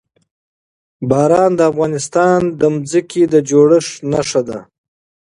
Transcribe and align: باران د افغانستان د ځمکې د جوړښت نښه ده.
باران 1.09 1.51
د 1.55 1.61
افغانستان 1.71 2.39
د 2.59 2.63
ځمکې 2.91 3.23
د 3.33 3.35
جوړښت 3.49 3.93
نښه 4.11 4.41
ده. 4.49 4.59